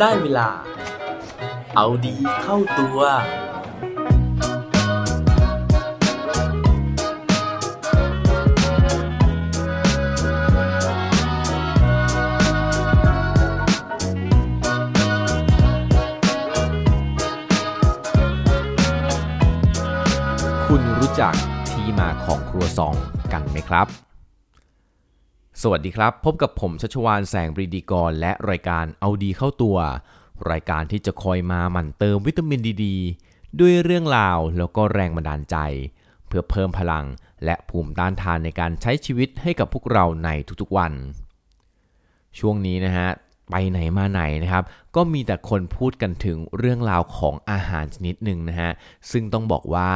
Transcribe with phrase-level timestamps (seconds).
[0.00, 0.48] ได้เวลา
[1.76, 2.98] เอาดีเข้าตัว
[20.66, 21.34] คุณรู้จัก
[21.70, 22.94] ที่มาของครัวซอง
[23.32, 24.09] กันไหมครับ
[25.64, 29.76] สวัสดีครับ พบกับผมชัชวานแสงปรีดีกร และรายการเอาดีเข้าตัว
[30.50, 32.86] รายการที่จะคอยมาหมั่นเติมวิตามินดีด
[33.60, 35.56] ด้วยเรื่องราวแล้วก็แรงบันดาลใจ
[36.26, 37.04] เพื่อเพิ่มพลัง
[37.44, 40.28] และภูมิต้านทานในการใช้ชีวิตให้กับพวกเราใน
[40.60, 40.92] ทุกๆวัน
[42.38, 43.08] ช่วงนี้นะฮะ
[43.50, 44.64] ไปไหนมาไหนนะครับ
[44.96, 48.70] ก็มีแต่คนพูดกันถึงเรื่องราวของอาหารชนิดหนึ่งนะฮะ
[49.10, 49.90] ซึ่งต้องบอกว่า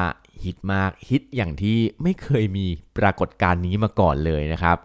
[0.45, 2.67] ฮิตมากฮิตอย่างที่ไม่เคยมี
[2.99, 4.79] ปรากฏการณ์นี้มาก่อนเลยนะครับ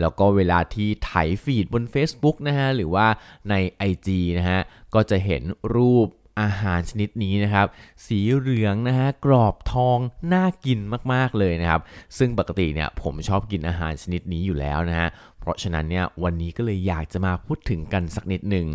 [0.00, 1.12] แล้วก็เวลาที่ไถ
[1.44, 3.06] ฟีดบน Facebook นะฮะหรือว่า
[3.50, 3.54] ใน
[3.90, 4.60] IG นะฮะ
[4.94, 5.42] ก็จะเห็น
[5.74, 6.08] รูป
[6.40, 7.66] อาหารชนิดนี้นะครับ
[8.06, 9.98] สีเหลืองนะฮะกรอบทอง
[10.32, 10.78] น่ากิน
[11.12, 11.80] มากๆเลยนะครับ
[12.18, 15.08] ซึ่งปกติเนี่ยผมชอบกินอาหารชนิดนี้อยู่แล้วนะฮะ
[15.38, 18.66] เพราะฉะนั้นเนี่ยวันนี้ก็เลยอยากจะมาพูดถึงกันสักนิดหนึ่ง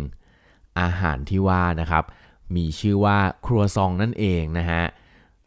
[0.80, 2.04] อาหารที่ว่านะครับ
[2.56, 4.82] มีชื่อว่าครัวซองนั่นเองนะฮะ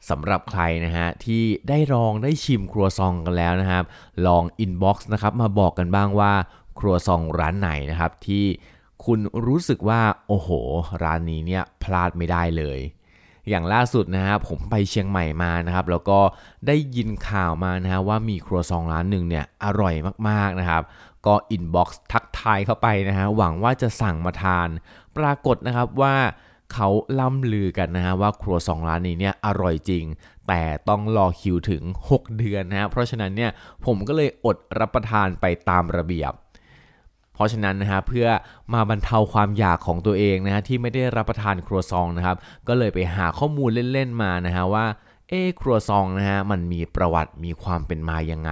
[0.10, 3.84] สำหรับใครนะฮะที่ได้ลองได้ชิมครัวซองกันแล้วนะครับ
[4.28, 6.34] ลอง inbox นะครับมาบอกกันบ้างว่า
[6.80, 8.46] ครัวซองร้านไหนนะครับ ที่
[9.06, 10.50] คุณรู้สึกว่าโอ้โห
[11.04, 12.80] ร้านนี้เนี่ยพลาดไม่ได้เลย
[13.50, 16.20] อย่างล่าสุดนะฮะผมไปเชียงใหม่มานะครับ แล้วก็
[16.68, 19.96] ได้ยินข่าวมานะฮะว่ามีครัวซองร้านหนึ่งเนี่ยอร่อย
[20.30, 20.84] มากๆนะครับ
[21.26, 24.70] ก็ inbox ทักทายเข้าไปนะฮะหวังว่าจะสั่งมาทาน
[25.18, 26.16] ปรากฏนะครับว่า
[26.74, 30.06] เขาล่ำลือกันนะฮะว่าครัวซองร้านนี้เนี่ยอร่อยจริง
[30.48, 33.52] แต่ต้องรอคิวถึง 6 เดือนนะฮะเพราะฉะนั้นเนี่ย
[33.86, 36.34] ผมก็เลยอดรับประทานไปตามระเบียบ
[37.34, 38.28] เพราะฉะนั้นนะฮะเพื่อ
[38.74, 42.38] มาบรรเทาความอยากของตัวเองนะฮะที่ไม่ได้รับประทานครัวซองนะครับ
[42.68, 44.86] ก็เลยไปหาข้อมูลเล่นๆมานะฮะว่า
[45.30, 48.52] เอ๊ครัวซองนะฮะมันมีประวัติมีความเป็นมายังไง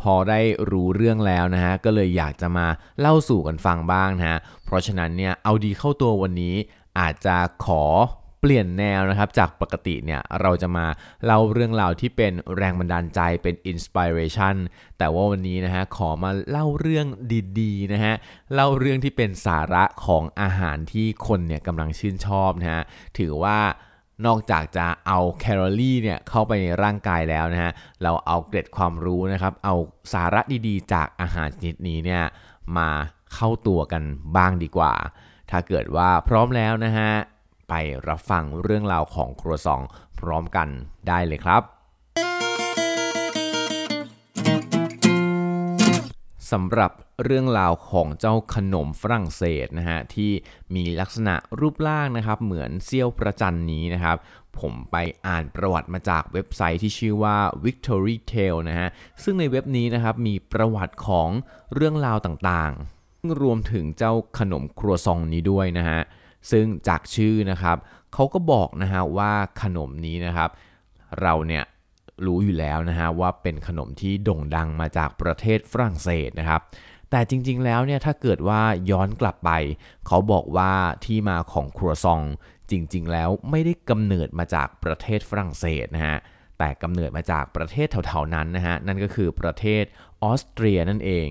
[0.00, 2.66] พอได้รู้เรื่องแล้วนะฮะก็เลยอยากจะมา
[3.00, 6.54] เล่าสู่กันฟังบ้างนะฮะเพราะฉะนั้นเนี่ยเอาดีเข้าตัววันนี้
[6.98, 7.84] อาจจะขอ
[8.40, 10.86] เปลี่ยนแนวนะครับ จากปกติเนี่ยเราจะมา
[11.24, 14.56] เล่าเรื่องราวที่เป็นแรงบันดาลใจเป็นอินสปิเรชัน
[14.98, 17.06] แต่ว่าวันนี้นะฮะขอมาเล่าเรื่อง
[17.60, 18.14] ดีๆนะฮะ
[18.54, 22.82] เล่าเรื่องที่เป็นสาระของอาหารที่คนเนี่ยกำลังชื่นชอบนะฮะ
[23.18, 23.58] ถือว่า
[24.26, 29.74] นอกจากจะเอาแคลอรี่เนี่ยเข้าไปในร่างกายแล้วนะฮะเราเอาเกร็ดความรู้นะครับ เอา
[30.12, 32.22] สาระดีๆ จากอาหารชนิดนี้เนี่ย
[32.76, 32.88] มา
[33.34, 34.02] เข้าตัวกัน
[34.36, 34.94] บ้างดีกว่า
[35.54, 37.12] ถ้าเกิดว่าพร้อมแล้วนะฮะ
[37.68, 37.74] ไป
[38.08, 39.82] รับฟังเรื่องราวของครัวซอง
[40.18, 40.68] พร้อมกัน
[41.08, 41.62] ได้เลยครับ
[46.50, 46.92] สำหรับ
[47.24, 50.30] เรื่องราวของเจ้าขนมฝรั่งเศสนะฮะที่
[50.74, 54.16] มีลักษณะรูปร่างนะครับ เหมือนเซี่ยวประจันนี้นะครับ
[54.60, 54.96] ผมไป
[55.26, 58.88] อ่านประวัติมาจากเว็บไซต์ที่ชื่อว่า Victory Tale นะฮะ
[59.22, 61.28] ซึ่งในเว็บนี้นะครับมีประวัติของ
[61.74, 63.01] เรื่องราวต่างๆ
[63.42, 66.00] รวมถึงเจ้าขนมครัวซองนี้ด้วยนะฮะ
[66.50, 67.76] ซึ่งจากชื่อนะครับ
[68.12, 70.50] เขาก็บอกนะฮะว่าขนมนี้นะครับ
[71.20, 71.64] เราเนี่ย
[72.26, 76.60] รู้อยู่แล้วนะฮะว่าเป็นขนมที่โด่งดังมาจากประเทศฝรั่งเศสนะครับ
[77.10, 79.50] แต่จริงๆแล้วเนี่ยถ้าเกิดว่าย้อนกลับไป
[80.06, 80.72] เขาบอกว่า
[81.04, 82.20] ที่มาของครัวซอง
[82.70, 86.18] จริงๆแล้วไม่ได้กำเนิดมาจากประเทศฝรั่งเศสนะฮะ
[86.58, 89.84] แต่กำเนิดมาจากประเทศแถวๆนั้นนะฮะนั่นก็คือประเทศ
[90.22, 91.28] ออสเตรียนั่นเอง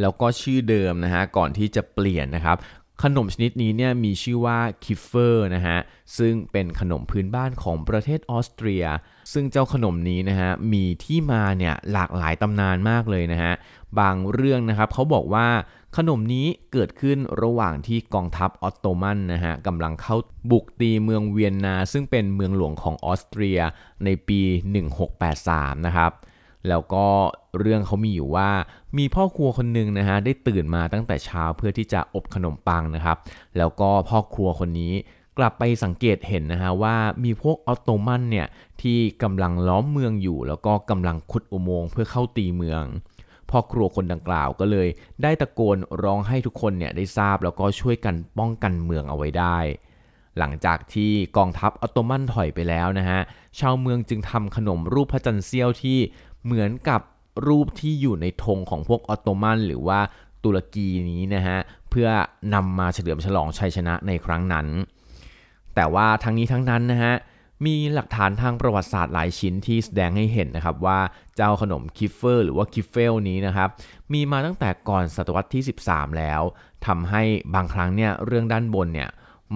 [0.00, 2.56] แล้วก็ชื่อเดิมนะฮะก่อนที่จะเปลี่ยนนะครับ
[3.02, 5.78] ขนมชนิดนี้เนี่ยมีชื่อว่าคิฟเฟอร์นะฮะ
[6.18, 8.84] ซึ่งเป็นขนมพื้นบ้านของประเทศออสเตรีย
[9.32, 13.52] ซึ่งเจ้าขนมนี้นะฮะมีที่มาเนี่ยหลากหลายตำนานมากเลยนะฮะ
[13.98, 15.48] บางเรื่องนะครับเขาบอกว่า
[15.96, 20.16] ขนมนี้เกิดขึ้นระหว่างที่กองทัพออตโตมันนะฮะกำลังเข้า
[20.50, 23.58] บุกตีเมืองเวียนนา ซึ่งเป็นเมืองหลวงของออสเตรีย
[24.04, 24.40] ในปี
[25.12, 26.12] 1683 นะครับ
[26.68, 27.06] แล้วก็
[27.58, 28.50] เรื่องเขามีอยู่ว่า
[28.98, 33.16] มีพ่อครัวคนหนึ่งนะฮะได้ตื่นมาตั้งแต่เช้าเพื่อที่จะอบขนมปังนะครับ
[33.58, 34.92] แล้วก็พ่อครัวคนนี้
[35.38, 38.46] กลับไปสังเกตเห็นนะฮะว่ามีพวกออตโตมันเนี่ย
[38.82, 42.82] ที่กำลังล้อมเมืองอยู่ แล้วก็กำลังขุดอุโมงค์เพื่อเข้าตีเมือง
[43.50, 44.88] พ่อครัวคนดังกล่าวก็เลย
[45.22, 49.58] ได้ตะโกนร้องให้ทุกคนเนี่ยได้ทราบแล้วก็ช่วยกันป้องกันเมืองเอาไว้ได้
[50.38, 53.20] หลังจากที่กองทัพออตโตมันถอยไปแล้วนะฮะ
[53.58, 55.98] ชาวเมืองจึงทำขนมรูปพระจันทร์เสี้ยวที่
[56.44, 57.00] เหมือนกับ
[57.46, 60.00] รูปที่อยู่ในธงของพวกออตโตมันหรือว่า
[60.44, 61.58] ตุรกีนี้นะฮะ
[61.90, 62.08] เพื่อ
[62.54, 64.66] นำมาเฉลิมฉลองชัยชนะในครั้งนั้น
[65.74, 67.14] แต่ว่าทั้งนี้ทั้งนั้นนะฮะ
[67.66, 70.98] มีหลักฐานทางประวัติศาสตร์หลายชิ้นที่แสดงให้เห็นนะครับว่า
[71.36, 73.68] เจ้าขนมคิฟเฟอร์หรือว่าคิฟเฟลนี้นะครับ
[74.12, 76.42] มีมาตั้งแต่ก่อนศตวรรษที่ 13 แล้ว
[76.86, 77.22] ทำให้
[77.54, 79.10] บางครั้งเนี่ยเรื่องด้านบนเนี่ย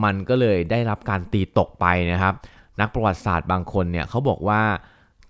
[0.04, 2.34] มันก็เลยได้รับการตีตกไปนะครับ
[2.80, 4.62] นักประวัติศาสตร์บางคนเนี่ยเขาบอกว่า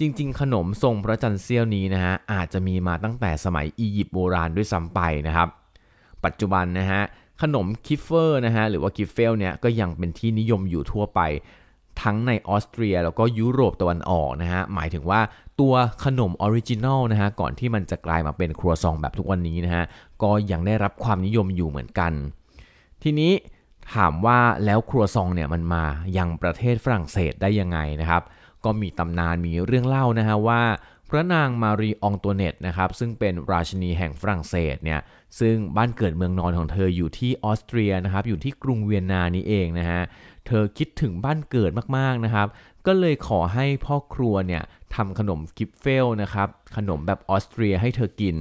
[0.01, 5.49] จริง ๆ ขนมทรงพระจันทร์เสี้ยวนี้นะฮะอาจจะมีมาตั้งแต่สมัยอียิปต์โบราณด้วยซ้ำไปนะครับ
[6.25, 7.03] ปัจจุบันนะฮะ
[7.43, 11.21] ขนมคิฟเฟอร์นะฮะหรือว่าคิฟเฟลเนี่ยก็ยังเป็นที่นิยมอยู่ทั่วไป
[12.03, 15.21] ทั้งในออสเตรียแล้วก็ยุโรปตะวันออกนะฮะหมายถึงว่า
[15.61, 15.75] ตัว
[16.05, 19.85] ขนม original นะฮะก่อนที่มันจะกลายมาเป็นครัวซองแบบทุกวันนี้นะฮะ
[20.23, 22.13] ก็ยังได้รับความนิยมอยู่เหมือนกัน
[23.03, 23.33] ทีนี้
[23.95, 25.85] ถามว่าแล้วครัวซองเนี่ยมันมา
[26.19, 28.23] ยังประเทศฝรั่งเศสได้ยังไงนะครับ
[28.65, 30.63] ก็มีตำนานมีเรื่องเล่านะฮะว่า
[31.11, 35.01] พระนางมารี อองตัวเนตนะครับซึ่งเป็นราชินีแห่งฝรั่งเศสเนี่ย
[35.41, 40.03] ซึ่งบ้านเกิดเมืองนอนของเธออยู่ที่ออสเตรียนะครับอยู่ที่กรุงเวียนนานี้เองนะฮะ
[40.47, 42.47] เธอคิดถึงบ้านเกิดมากๆนะครับ
[42.87, 44.63] ก็เลยขอให้พ่อครัวเนี่ย
[44.95, 48.37] ทำขนมคิฟเฟลนะครับขนมแบบออสเตรียให้เธอกิน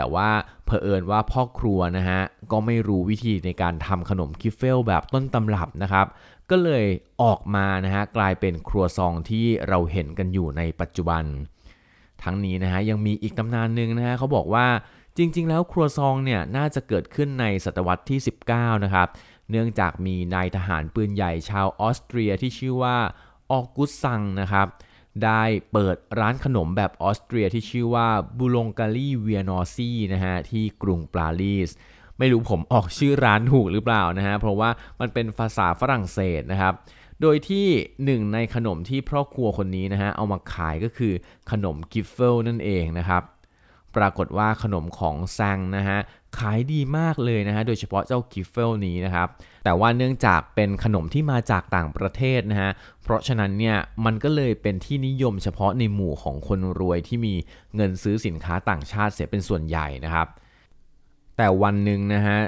[0.00, 0.30] แต่ว่า
[0.66, 2.20] เผอิญว่าพ่อครัวนะฮะ
[2.52, 6.06] ก็ไม่รู้วิธีในการทำขนมคิฟเฟลแบบต้นตำรับนะครับ
[6.50, 6.84] ก็เลย
[7.22, 11.24] ออกมานะฮะกลายเป็นครัวซองที่เราเห็นกันอยู่ในปัจจุบัน
[12.22, 14.66] ทั้งนี้นะฮะยังมีอีกตำนานหนึ่งนะฮะเขาบอกว่า
[15.16, 18.18] จริง ๆ แล้วครัวซองเนี่ยน่าจะเกิดขึ้นในศตวรรษที่
[18.52, 19.08] 19 นะครับ
[19.50, 22.96] เนื่องจากมีนายทหารปืนใหญ่ชาวออสเตรียที่ชื่อว่า
[23.50, 24.66] ออกุสซังนะครับ
[25.24, 25.42] ได้
[25.72, 31.70] เปิดร้านขนมแบบออสเตรียที่ชื่อว่า Boulangerie Viennoise นะฮะที่กรุงปารีส
[32.18, 34.70] ไม่รู้ผมออกชื่อร้านถูกหรือเปล่านะฮะเพราะว่า
[35.00, 36.74] มันเป็นภาษาฝรั่งเศสนะครับ
[37.20, 37.66] โดยที่
[38.04, 41.12] หนึ่งในขนมที่พ่อครัวคนนี้นะฮะเอามาขายก็คือ
[41.50, 43.22] ขนม Kipferl นั่นเองนะครับ
[43.96, 45.98] ปรากฏว่าขนมของแซงนะฮะ
[46.38, 49.28] ขายดีมากเลยนะฮะ โดยเฉพาะเจ้ากิฟเฟลนี้นะครับ
[49.64, 52.70] แต่ว่าเนื่องจากเป็นขนมที่มาจากต่างประเทศนะฮะ
[53.02, 57.34] เพราะฉะนั้นเนี่ยมันก็เลยเป็นที่นิยมเฉพาะในหมู่ของคนรวยที่มี
[57.76, 60.28] เงินซื้อสินค้าต่างชาติเสียเป็นส่วนใหญ่นะครับ
[61.36, 62.38] แต่วันหนึ่งนะฮะ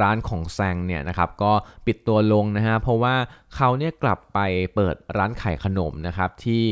[0.00, 1.52] ร้านของแซงเนี่ยนะครับก็
[1.86, 3.14] ปิดตัวลงนะฮะเพราะว่า
[3.54, 4.38] เขาเนี่ยกลับไป
[4.74, 6.62] เปิดร้านขายขนมนะครับที่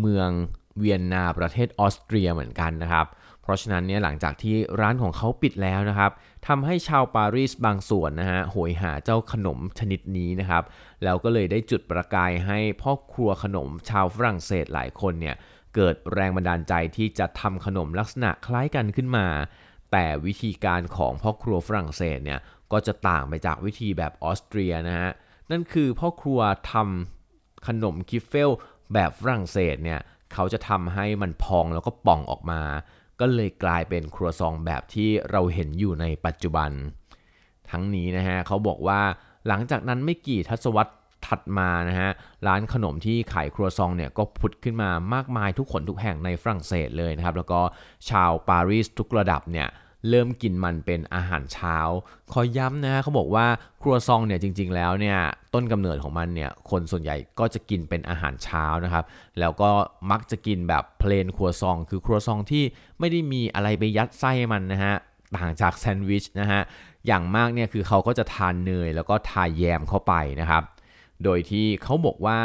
[0.00, 0.30] เมือง
[0.78, 3.06] เวียนนาประเทศออสเตรียเหมือนกันนะครับ
[3.46, 6.10] เพราะฉะนั้นเนี่ยหลังจากที่ร้านของเขาปิดแล้วนะครับ
[6.46, 10.64] ทำให้ชาวปารีสบางส่วนนะฮะโหยหาเจ้าขนมชนิดนี้นะครับ
[11.04, 15.36] แล้วก็เลยได้จุดประกายให้พ่อครัวขนมชาวฝรั่งเศสหลายคนเนี่ย
[15.74, 19.26] เกิดแรงบันดาลใจที่จะทำขนมลักษณะคล้ายกันขึ้นมา
[19.92, 22.40] แต่วิธีการของพ่อครัวฝรั่งเศสเนี่ย
[22.72, 25.10] ก็จะต่างไปจากวิธีแบบออสเตรียนะฮะ
[25.50, 26.40] นั่นคือพ่อครัว
[26.72, 28.50] ทำขนมคิฟเฟล
[28.92, 30.00] แบบฝรั่งเศสเนี่ย
[30.32, 32.62] เขาจะทำให้มันพองแล้วก็ป่องออกมา
[33.20, 36.70] ก็เลยกลายเป็นครัวซองแบบที่เราเห็นอยู่ในปัจจุบัน
[37.70, 39.00] ทั้งนี้นะฮะเขาบอกว่า
[39.48, 40.92] หลังจากนั้นไม่กี่ทศวรรษ
[41.26, 42.10] ถัดมานะฮะ
[42.46, 47.60] ร้านขนมที่ขายครัวซองเนี่ยก็ผุดขึ้นมามากมายทุกคนทุกแห่งในฝรั่งเศสเลยนะครับ แล้วก็
[48.10, 49.68] ชาวปารีสทุกระดับเนี่ย
[50.08, 51.76] เริ่มกินมันเป็นอาหารเช้า
[52.32, 53.46] ขอย้ำนะฮะเขาบอกว่า
[53.82, 55.18] ครัวซองเนี่ยจริง ๆ แล้วเนี่ย
[55.54, 59.04] ต้นกำเนิดของมันเนี่ยคนส่วนใหญ่ก็จะกินเป็นอาหารเช้านะครับ
[59.40, 59.70] แล้วก็
[60.10, 62.64] มักจะกินแบบเพลนครัวซอง คือครัวซองที่
[62.98, 64.94] ไม่ได้มีอะไรไปยัดไส้มันนะฮะ
[65.36, 66.60] ต่างจากแซนด์วิชนะฮะ
[67.06, 70.62] อย่างมากเนี่ยคือเขาก็จะทานเนยแล้วก็ทาแยมเข้าไปนะครับ
[71.24, 72.38] โดยที่เขาบอกว่า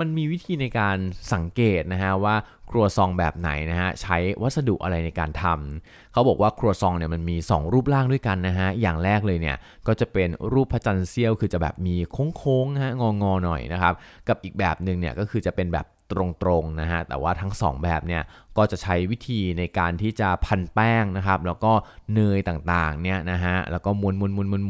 [0.00, 0.96] มันมีวิธีในการ
[1.32, 2.36] สังเกตนะฮะว่า
[2.70, 11.96] ครัวซองแบบไหนนะฮะใช้วัสดุอะไรในการทำเขาบอกว่าครัวซองเนี่ยมันมี 2 รูปร่างด้วยกันนะฮะอย่างแรกเลยเนี่ยก็จะเป็นรูปพระจันทร์เสี้ยวคือจะแบบมี
[12.36, 13.94] โค้งๆนะฮะงอๆหน่อยนะครับ
[14.28, 16.14] กับอีกแบบหนึ่งเนี่ยก็คือจะเป็นแบบต
[16.48, 18.22] รงๆนะฮะแต่ว่าทั้ง 2 แบบเนี่ย
[18.56, 21.72] ก็จะใช้วิธีในการที่จะพันแป้งนะครับ แล้วก็
[22.14, 24.08] เนยต่างๆเนี่ยนะฮะแล้วก็ม้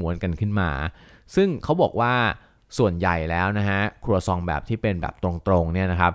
[0.07, 0.71] วนๆๆๆกันขึ้นมา
[1.35, 2.15] ซึ่งเขาบอกว่า
[2.79, 5.31] ส่วนใหญ่แล้วนะฮะครัวซองแบบที่เป็นแบบตร
[5.63, 6.13] งๆเนี่ยนะครับ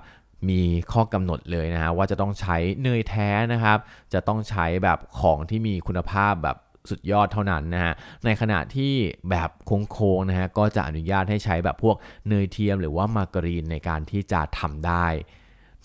[0.50, 3.78] มีข้อกำหนดเลยนะฮะว่าจะต้องใช้เนยแท้นะครับ
[4.14, 6.58] จะต้องใช้แบบของที่มีคุณภาพแบบ
[6.90, 7.94] สุดยอดเท่านั้นนะฮะ
[8.26, 8.94] ในขณะที่
[9.30, 9.50] แบบ
[9.92, 11.96] โค้งๆนะฮะก็จะอนุญาตให้ใช้แบบพวก
[12.30, 15.08] เนยเทียมหรือว่ามาการีนในการที่จะทำได้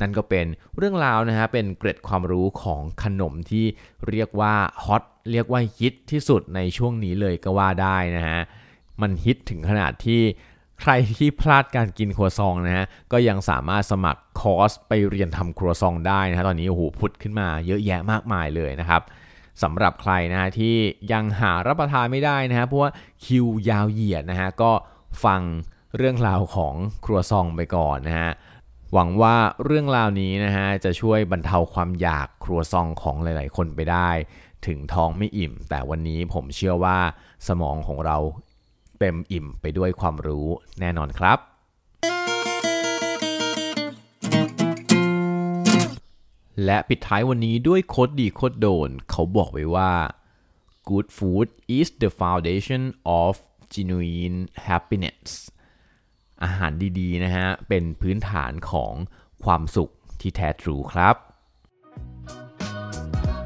[0.01, 0.47] นั่นก็เป็น
[0.77, 3.65] เรื่องราวนะฮะเป็นเกร็ดความรู้ของขนมที่
[4.09, 4.55] เรียกว่า
[4.85, 8.41] ฮอตเรียกว่าฮิตที่สุดในช่วงนี้เลยก็ว่าได้นะฮะ
[9.01, 10.23] มันฮิตถึงขนาดที่
[10.81, 19.03] ใครที่พลาดการกินครัวซองนะฮะก็ยังสามารถสมัครคอร์สไปเรียนทำครัวซองได้นะฮะตอนนี้โอ้โหพุดขึ้นมาเยอะแยะมากมายเลยนะครับ
[19.63, 20.77] สำหรับใครนะฮะที่
[21.13, 22.91] ยังหารับประทานไม่ได้นะฮะเพราะว่า
[23.25, 24.73] คิวยาวเหยียดนะฮะก็
[25.25, 25.41] ฟัง
[25.97, 28.31] เรื่องราวของครัวซองไปก่อนนะฮะ
[28.93, 34.11] หวังว่าเรื่องราวนี้นะฮะจะช่วยบรรเทาความอยากครัวซองของหลาย ๆ คนไปได้
[34.67, 36.99] ถึงท้องไม่อิ่ม แต่วันนี้ผมเชื่อว่า
[37.49, 38.17] สมองของเรา
[38.99, 40.47] เต็มอิ่มไปด้วยความรู้
[40.81, 41.39] แน่นอนครับ
[46.65, 49.93] และปิดท้ายวันนี้ด้วยโคดดีโคดโดน เขาบอกไว้ว่า
[50.89, 51.49] good food
[51.79, 52.83] is the foundation
[53.23, 53.33] of
[53.75, 55.31] genuine happiness
[56.43, 58.93] อาหารดีๆนะฮะ เป็นพื้นฐานของ
[59.45, 61.17] ความสุขที่แท้ทรูครับ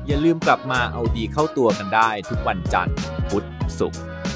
[0.07, 2.97] อย่าลืมกลับมาเอาดีเข้าตัวกันได้ทุกวันจันทร์
[3.29, 3.47] พุธ
[3.79, 4.01] ศุกร์